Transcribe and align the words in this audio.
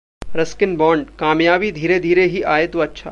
Ruskin 0.35 0.75
Bond- 0.77 1.09
कामयाबी 1.19 1.71
धीरे-धीरे 1.71 2.25
ही 2.25 2.41
आए 2.51 2.67
तो 2.67 2.79
अच्छा 2.79 3.09